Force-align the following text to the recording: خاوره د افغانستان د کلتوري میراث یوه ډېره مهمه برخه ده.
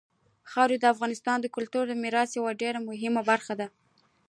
خاوره 0.51 0.77
د 0.79 0.85
افغانستان 0.93 1.37
د 1.41 1.47
کلتوري 1.55 1.93
میراث 2.03 2.29
یوه 2.39 2.51
ډېره 2.61 2.79
مهمه 2.89 3.21
برخه 3.29 3.53
ده. 3.59 3.67